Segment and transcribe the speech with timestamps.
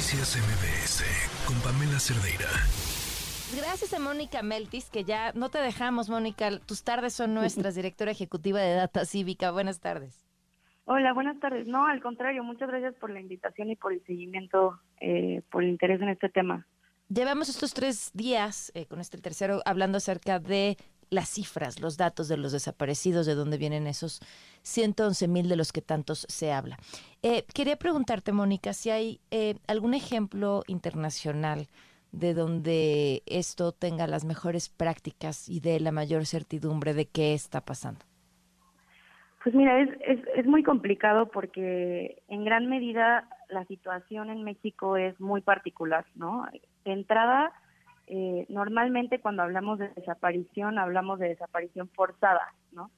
[0.00, 1.04] Noticias MBS
[1.46, 2.48] con Pamela Cerdeira.
[3.54, 6.58] Gracias a Mónica Meltis, que ya no te dejamos, Mónica.
[6.60, 9.50] Tus tardes son nuestras, directora ejecutiva de Data Cívica.
[9.50, 10.26] Buenas tardes.
[10.86, 11.66] Hola, buenas tardes.
[11.66, 15.68] No, al contrario, muchas gracias por la invitación y por el seguimiento, eh, por el
[15.68, 16.66] interés en este tema.
[17.10, 20.78] Llevamos estos tres días, eh, con este tercero, hablando acerca de
[21.10, 24.20] las cifras, los datos de los desaparecidos, de dónde vienen esos
[24.62, 26.78] 111 mil de los que tantos se habla.
[27.22, 31.68] Eh, quería preguntarte, Mónica, si hay eh, algún ejemplo internacional
[32.12, 37.60] de donde esto tenga las mejores prácticas y de la mayor certidumbre de qué está
[37.60, 38.00] pasando.
[39.42, 44.96] Pues mira, es, es, es muy complicado porque en gran medida la situación en México
[44.96, 46.46] es muy particular, ¿no?
[46.84, 47.52] De entrada,
[48.12, 52.90] eh, normalmente cuando hablamos de desaparición, hablamos de desaparición forzada, ¿no?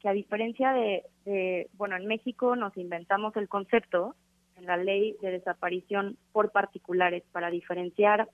[0.00, 4.16] Que a diferencia de, bueno, en México nos inventamos el concepto
[4.56, 8.28] en la ley de desaparición por particulares para diferenciar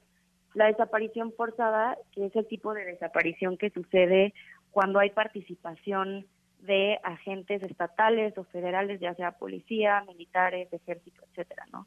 [0.55, 4.33] la desaparición forzada, que es el tipo de desaparición que sucede
[4.71, 6.27] cuando hay participación
[6.61, 11.87] de agentes estatales o federales, ya sea policía, militares, ejército, etcétera, ¿no?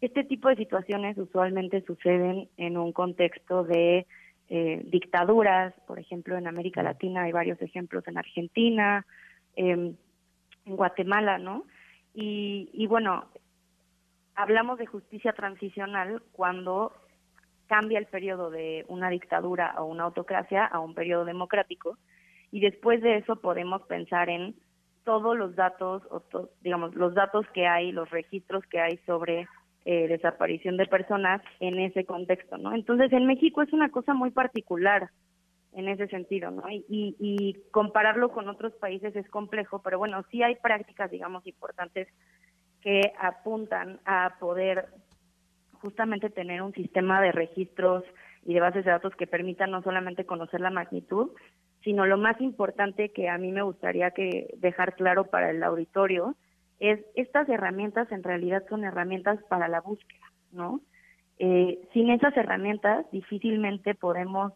[0.00, 4.06] Este tipo de situaciones usualmente suceden en un contexto de
[4.48, 9.06] eh, dictaduras, por ejemplo, en América Latina hay varios ejemplos en Argentina,
[9.56, 9.96] em,
[10.66, 11.64] en Guatemala, ¿no?
[12.14, 13.24] Y, y bueno,
[14.34, 16.92] hablamos de justicia transicional cuando
[17.66, 21.98] cambia el periodo de una dictadura o una autocracia a un periodo democrático
[22.52, 24.54] y después de eso podemos pensar en
[25.04, 26.22] todos los datos o
[26.62, 29.46] digamos los datos que hay, los registros que hay sobre
[29.88, 32.74] eh, desaparición de personas en ese contexto, ¿no?
[32.74, 35.10] Entonces, en México es una cosa muy particular
[35.74, 36.68] en ese sentido, ¿no?
[36.68, 42.08] Y, y, compararlo con otros países es complejo, pero bueno, sí hay prácticas, digamos, importantes
[42.80, 44.86] que apuntan a poder
[45.74, 48.02] justamente tener un sistema de registros
[48.44, 51.30] y de bases de datos que permitan no solamente conocer la magnitud,
[51.84, 56.34] sino lo más importante que a mí me gustaría que dejar claro para el auditorio
[56.80, 60.80] es estas herramientas en realidad son herramientas para la búsqueda, ¿no?
[61.38, 64.52] Eh, sin esas herramientas difícilmente podemos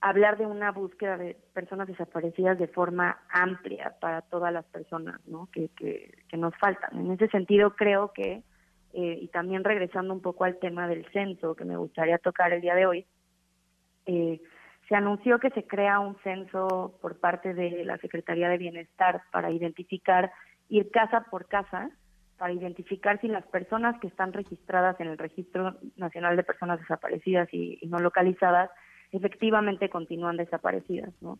[0.00, 5.48] hablar de una búsqueda de personas desaparecidas de forma amplia para todas las personas, ¿no?
[5.52, 6.98] Que, que, nos faltan.
[6.98, 8.42] En ese sentido creo que
[8.94, 12.60] eh, y también regresando un poco al tema del censo que me gustaría tocar el
[12.60, 13.06] día de hoy,
[14.06, 14.40] eh,
[14.88, 19.50] se anunció que se crea un censo por parte de la Secretaría de Bienestar para
[19.50, 20.32] identificar
[20.72, 21.90] ir casa por casa
[22.38, 27.46] para identificar si las personas que están registradas en el Registro Nacional de Personas Desaparecidas
[27.52, 28.70] y, no localizadas
[29.12, 31.38] efectivamente continúan desaparecidas, ¿no?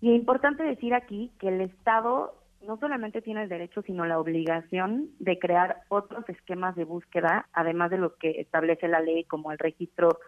[0.00, 2.34] Y es importante decir aquí que el Estado
[2.66, 7.92] no solamente tiene el derecho, sino la obligación de crear otros esquemas de búsqueda, además
[7.92, 10.18] de lo que establece la ley como el Registro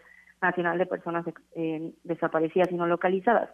[0.41, 1.27] Nacional de Personas
[1.57, 3.51] eh, Desaparecidas y no localizadas.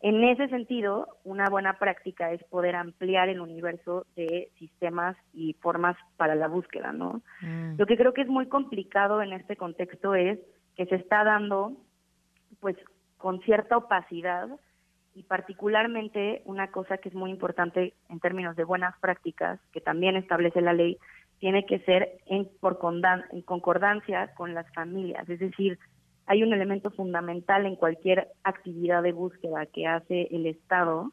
[0.00, 5.96] En ese sentido, una buena práctica es poder ampliar el universo de sistemas y formas
[6.16, 7.22] para la búsqueda, ¿no?
[7.40, 7.76] Mm.
[7.78, 10.38] Lo que creo que es muy complicado en este contexto es
[10.76, 11.72] que se está dando,
[12.60, 12.76] pues,
[13.16, 14.48] con cierta opacidad
[15.14, 20.14] y particularmente una cosa que es muy importante en términos de buenas prácticas, que también
[20.16, 20.98] establece la ley,
[21.38, 22.78] tiene que ser en, por
[23.32, 25.78] en concordancia con las familias, es decir,
[26.26, 31.12] hay un elemento fundamental en cualquier actividad de búsqueda que hace el Estado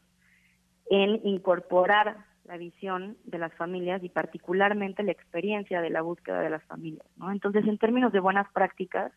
[0.90, 6.50] en incorporar la visión de las familias y particularmente la experiencia de la búsqueda de
[6.50, 7.32] las familias, ¿no?
[7.32, 9.12] Entonces, en términos de buenas prácticas,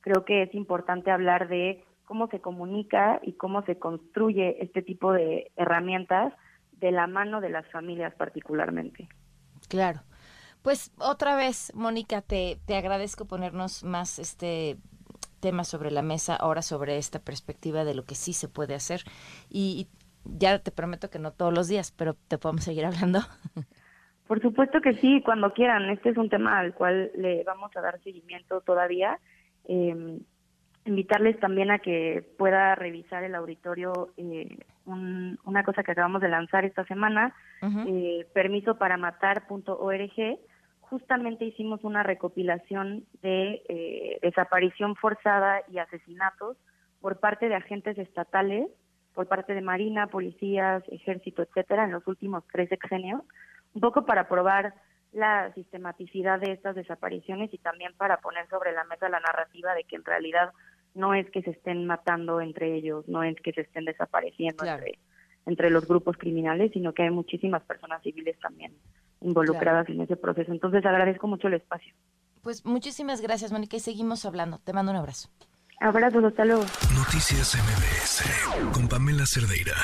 [0.00, 5.12] creo que es importante hablar de cómo se comunica y cómo se construye este tipo
[5.12, 6.34] de herramientas
[6.72, 9.08] de la mano de las familias particularmente.
[9.68, 10.00] Claro.
[10.62, 14.76] Pues otra vez, Mónica, te, te agradezco ponernos más este
[15.40, 19.02] temas sobre la mesa ahora sobre esta perspectiva de lo que sí se puede hacer.
[19.48, 19.88] Y,
[20.24, 23.20] ya te prometo que no todos los días, pero te podemos seguir hablando.
[24.26, 25.88] Por supuesto que sí, cuando quieran.
[25.90, 29.20] Este es un tema al cual le vamos a dar seguimiento todavía.
[29.68, 30.18] Eh,
[30.84, 36.64] invitarles también a que pueda revisar el auditorio eh, una cosa que acabamos de lanzar
[36.64, 37.34] esta semana,
[37.88, 40.38] eh, permiso para matar.org,
[40.90, 46.56] justamente hicimos una recopilación de eh, desaparición forzada y asesinatos
[47.00, 48.68] por parte de agentes estatales,
[49.14, 53.22] por parte de Marina, policías, ejército, etcétera, en los últimos tres sexenios,
[53.74, 54.74] un poco para probar
[55.12, 59.84] la sistematicidad de estas desapariciones y también para poner sobre la mesa la narrativa de
[59.84, 60.52] que en realidad
[60.94, 64.98] no es que se estén matando entre ellos, no es que se estén desapareciendo entre,
[65.46, 68.72] entre los grupos criminales, sino que hay muchísimas personas civiles también
[69.26, 70.52] involucradas en ese proceso.
[70.52, 71.92] Entonces agradezco mucho el espacio.
[72.42, 74.58] Pues muchísimas gracias, Mónica, y seguimos hablando.
[74.58, 75.28] Te mando un abrazo.
[75.80, 76.62] Abrazo, hasta luego.
[76.94, 79.74] Noticias MBS con Pamela Cerdeira.